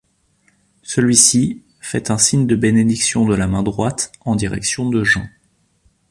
[0.81, 5.29] Celui-ci fait un signe de bénédiction de la main droite en direction de Jean.